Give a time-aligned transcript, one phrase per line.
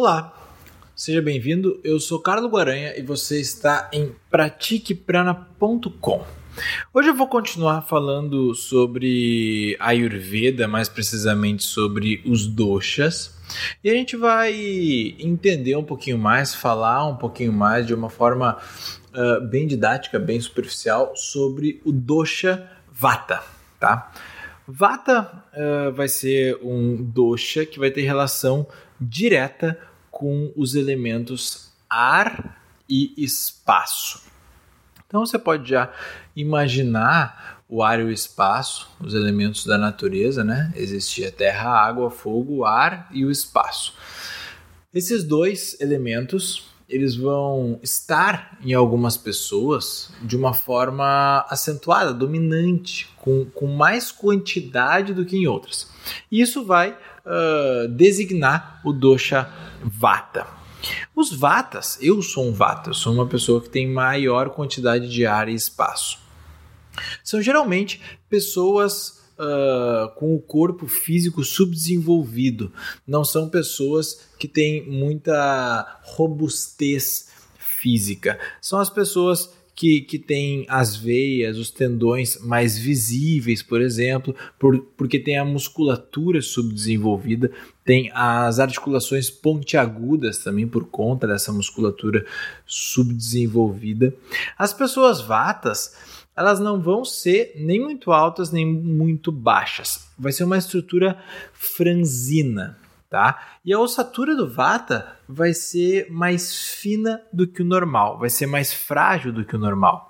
[0.00, 0.32] Olá,
[0.94, 1.80] seja bem-vindo.
[1.82, 6.24] Eu sou Carlos Guaranha e você está em pratiqueprana.com.
[6.94, 13.36] Hoje eu vou continuar falando sobre Ayurveda, mais precisamente sobre os doshas.
[13.82, 14.54] E a gente vai
[15.18, 18.56] entender um pouquinho mais, falar um pouquinho mais de uma forma
[19.12, 23.42] uh, bem didática, bem superficial sobre o dosha Vata,
[23.80, 24.12] tá?
[24.64, 28.64] Vata uh, vai ser um dosha que vai ter relação
[29.00, 29.78] direta
[30.10, 34.22] com os elementos ar e espaço.
[35.06, 35.92] Então você pode já
[36.36, 40.72] imaginar o ar e o espaço, os elementos da natureza, né?
[40.74, 43.94] Existia terra, água, fogo, ar e o espaço.
[44.92, 53.44] Esses dois elementos eles vão estar em algumas pessoas de uma forma acentuada, dominante, com,
[53.44, 55.90] com mais quantidade do que em outras.
[56.32, 56.96] E isso vai
[57.28, 59.48] uh, designar o dosha
[59.84, 60.46] vata.
[61.14, 65.48] Os vatas, eu sou um vata, sou uma pessoa que tem maior quantidade de ar
[65.48, 66.18] e espaço.
[67.22, 72.72] São geralmente pessoas uh, com o corpo físico subdesenvolvido.
[73.06, 78.38] Não são pessoas que têm muita robustez física.
[78.60, 84.76] São as pessoas que, que têm as veias, os tendões mais visíveis, por exemplo, por,
[84.96, 87.48] porque tem a musculatura subdesenvolvida,
[87.84, 92.26] tem as articulações pontiagudas também por conta dessa musculatura
[92.66, 94.12] subdesenvolvida.
[94.58, 95.94] As pessoas vatas
[96.36, 100.08] elas não vão ser nem muito altas nem muito baixas.
[100.18, 102.76] Vai ser uma estrutura franzina,
[103.08, 103.58] tá?
[103.64, 108.46] E a ossatura do Vata vai ser mais fina do que o normal, vai ser
[108.46, 110.08] mais frágil do que o normal.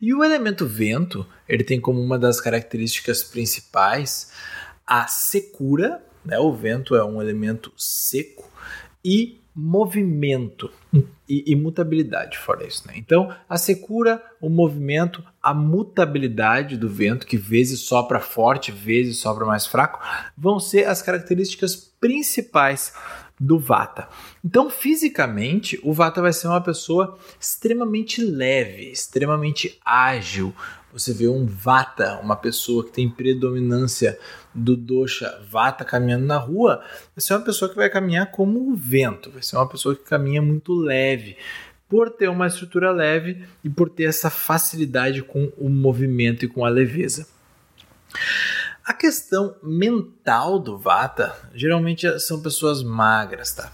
[0.00, 4.32] E o elemento vento, ele tem como uma das características principais
[4.86, 6.38] a secura, né?
[6.38, 8.50] O vento é um elemento seco
[9.04, 10.70] e movimento
[11.28, 12.86] e, e, mutabilidade fora isso.
[12.86, 12.94] Né?
[12.96, 19.44] Então, a secura, o movimento, a mutabilidade do vento, que vezes sopra forte, vezes sopra
[19.44, 20.00] mais fraco,
[20.36, 22.94] vão ser as características principais
[23.40, 24.08] do Vata.
[24.44, 30.54] Então, fisicamente, o Vata vai ser uma pessoa extremamente leve, extremamente ágil,
[30.92, 34.18] você vê um Vata, uma pessoa que tem predominância
[34.54, 36.82] do dosha Vata caminhando na rua,
[37.14, 40.02] vai ser uma pessoa que vai caminhar como o vento, vai ser uma pessoa que
[40.02, 41.36] caminha muito leve,
[41.88, 46.64] por ter uma estrutura leve e por ter essa facilidade com o movimento e com
[46.64, 47.26] a leveza.
[48.84, 53.72] A questão mental do Vata geralmente são pessoas magras, tá?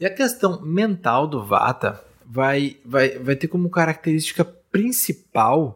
[0.00, 5.74] E a questão mental do Vata vai, vai, vai ter como característica principal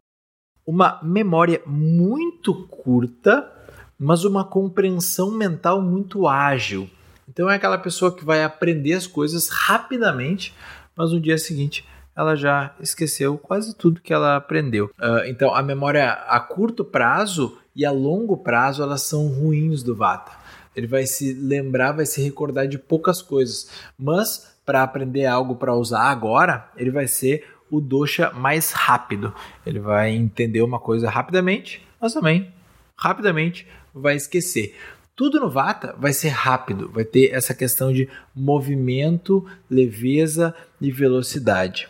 [0.69, 3.51] uma memória muito curta,
[3.99, 6.91] mas uma compreensão mental muito ágil.
[7.27, 10.55] Então é aquela pessoa que vai aprender as coisas rapidamente,
[10.95, 14.91] mas no dia seguinte ela já esqueceu quase tudo que ela aprendeu.
[15.01, 19.97] Uh, então a memória a curto prazo e a longo prazo elas são ruins do
[19.97, 20.33] Vata.
[20.77, 25.75] Ele vai se lembrar, vai se recordar de poucas coisas, mas para aprender algo para
[25.75, 29.35] usar agora, ele vai ser o dosha mais rápido.
[29.65, 32.53] Ele vai entender uma coisa rapidamente, mas também
[32.97, 34.77] rapidamente vai esquecer.
[35.15, 41.89] Tudo no Vata vai ser rápido, vai ter essa questão de movimento, leveza e velocidade.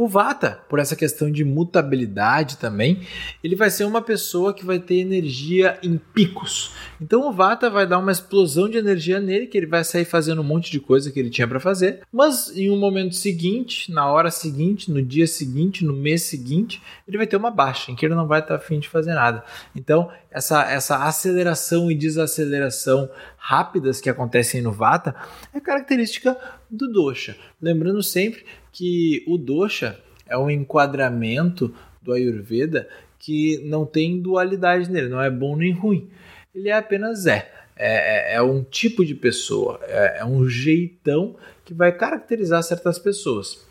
[0.00, 3.02] O Vata, por essa questão de mutabilidade também,
[3.44, 6.72] ele vai ser uma pessoa que vai ter energia em picos.
[6.98, 10.40] Então o Vata vai dar uma explosão de energia nele, que ele vai sair fazendo
[10.40, 14.10] um monte de coisa que ele tinha para fazer, mas em um momento seguinte, na
[14.10, 18.06] hora seguinte, no dia seguinte, no mês seguinte, ele vai ter uma baixa, em que
[18.06, 19.44] ele não vai estar afim de fazer nada.
[19.76, 25.14] Então, essa, essa aceleração e desaceleração rápidas que acontecem no Vata
[25.52, 26.38] é característica
[26.70, 27.36] do Dosha.
[27.60, 32.88] Lembrando sempre que o dosha é um enquadramento do Ayurveda
[33.18, 36.08] que não tem dualidade nele, não é bom nem ruim.
[36.54, 37.52] Ele é apenas é.
[37.76, 42.98] É, é, é um tipo de pessoa, é, é, um jeitão que vai caracterizar certas
[42.98, 43.66] pessoas.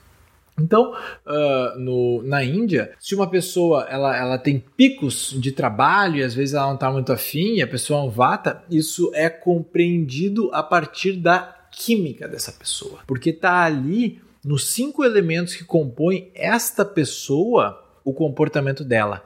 [0.60, 6.24] Então, uh, no, na Índia, se uma pessoa ela, ela tem picos de trabalho e
[6.24, 10.50] às vezes ela não está muito afim, a pessoa é um vata, isso é compreendido
[10.54, 16.86] a partir da química dessa pessoa, porque está ali nos cinco elementos que compõem esta
[16.86, 19.24] pessoa, o comportamento dela.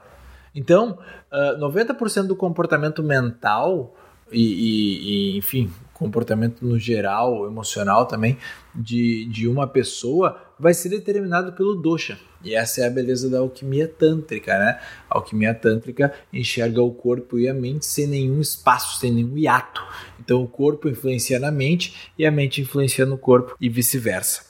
[0.56, 1.00] Então,
[1.32, 3.96] uh, 90% do comportamento mental
[4.32, 8.38] e, e, e, enfim, comportamento no geral, emocional também,
[8.74, 12.18] de, de uma pessoa vai ser determinado pelo dosha.
[12.44, 14.80] E essa é a beleza da alquimia tântrica, né?
[15.10, 19.82] A alquimia tântrica enxerga o corpo e a mente sem nenhum espaço, sem nenhum hiato.
[20.24, 24.46] Então o corpo influencia na mente e a mente influencia no corpo e vice-versa.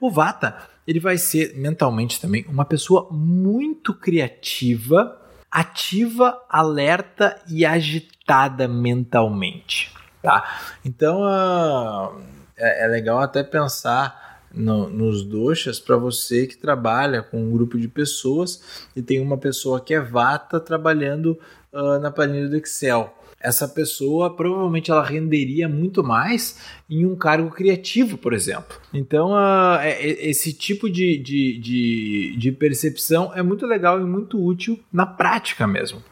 [0.00, 0.56] O Vata,
[0.86, 5.20] ele vai ser mentalmente também uma pessoa muito criativa,
[5.50, 9.92] ativa, alerta e agitada mentalmente,
[10.22, 10.60] tá?
[10.84, 12.20] Então, uh,
[12.56, 17.78] é, é legal até pensar no, nos doshas para você que trabalha com um grupo
[17.78, 21.38] de pessoas e tem uma pessoa que é vata trabalhando
[21.72, 23.14] uh, na planilha do Excel.
[23.44, 26.58] Essa pessoa provavelmente ela renderia muito mais
[26.88, 28.80] em um cargo criativo, por exemplo.
[28.92, 34.80] Então, uh, esse tipo de, de, de, de percepção é muito legal e muito útil
[34.90, 36.02] na prática mesmo.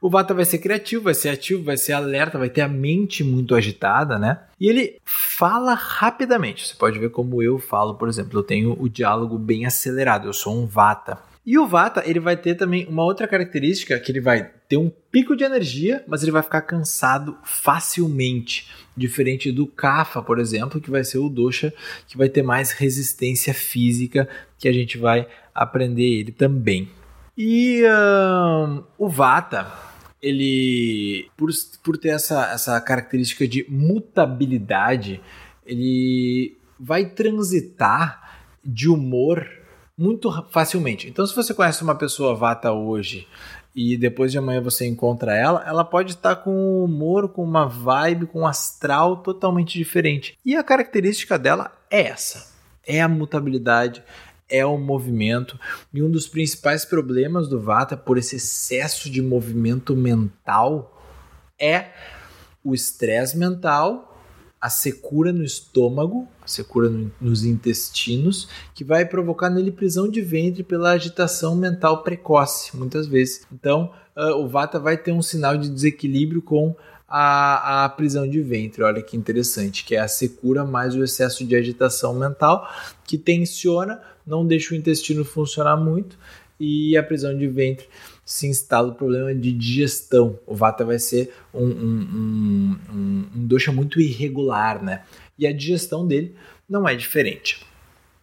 [0.00, 3.24] O Vata vai ser criativo, vai ser ativo, vai ser alerta, vai ter a mente
[3.24, 4.38] muito agitada, né?
[4.60, 6.66] E ele fala rapidamente.
[6.66, 10.32] Você pode ver como eu falo, por exemplo, eu tenho o diálogo bem acelerado, eu
[10.32, 11.18] sou um Vata.
[11.48, 14.92] E o Vata, ele vai ter também uma outra característica que ele vai ter um
[15.10, 20.90] pico de energia, mas ele vai ficar cansado facilmente, diferente do Kapha, por exemplo, que
[20.90, 21.72] vai ser o dosha
[22.06, 24.28] que vai ter mais resistência física,
[24.58, 26.90] que a gente vai aprender ele também.
[27.34, 29.72] E um, o Vata,
[30.20, 31.48] ele, por,
[31.82, 35.22] por ter essa, essa característica de mutabilidade,
[35.64, 39.57] ele vai transitar de humor
[39.98, 41.08] muito facilmente.
[41.08, 43.26] Então, se você conhece uma pessoa vata hoje
[43.74, 47.66] e depois de amanhã você encontra ela, ela pode estar com um humor, com uma
[47.66, 50.38] vibe, com um astral totalmente diferente.
[50.44, 52.52] E a característica dela é essa:
[52.86, 54.02] é a mutabilidade,
[54.48, 55.58] é o movimento.
[55.92, 60.96] E um dos principais problemas do Vata por esse excesso de movimento mental
[61.58, 61.86] é
[62.62, 64.07] o estresse mental,
[64.60, 70.20] a secura no estômago, a secura no, nos intestinos, que vai provocar nele prisão de
[70.20, 73.46] ventre pela agitação mental precoce, muitas vezes.
[73.52, 76.74] Então, uh, o Vata vai ter um sinal de desequilíbrio com
[77.08, 78.82] a, a prisão de ventre.
[78.82, 82.68] Olha que interessante, que é a secura mais o excesso de agitação mental,
[83.06, 86.18] que tensiona, não deixa o intestino funcionar muito
[86.60, 87.86] e a prisão de ventre
[88.28, 90.38] se instala o problema de digestão.
[90.46, 95.02] O Vata vai ser um, um, um, um dosha muito irregular, né?
[95.38, 96.34] E a digestão dele
[96.68, 97.64] não é diferente.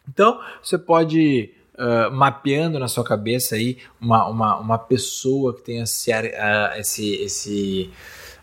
[0.08, 5.82] Então, você pode uh, mapeando na sua cabeça aí uma, uma, uma pessoa que tem
[5.82, 7.90] esse, uh, esse, esse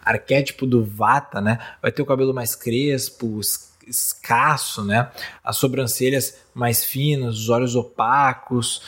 [0.05, 1.61] arquétipo do Vata, né?
[1.81, 3.41] Vai ter o cabelo mais crespo,
[3.87, 5.11] escasso, né?
[5.43, 8.83] As sobrancelhas mais finas, os olhos opacos.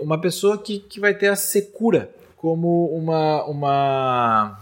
[0.00, 4.58] Uma pessoa que, que vai ter a secura como uma, uma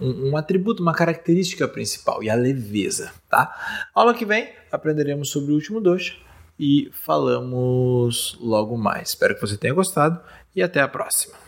[0.00, 3.88] um, um, atributo, uma característica principal e a leveza, tá?
[3.94, 6.14] Aula que vem aprenderemos sobre o último dosha
[6.58, 9.10] e falamos logo mais.
[9.10, 10.20] Espero que você tenha gostado
[10.54, 11.43] e até a próxima.